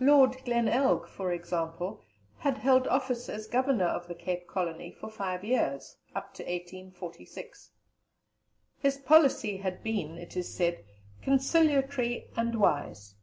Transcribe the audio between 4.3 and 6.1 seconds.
Colony for five years,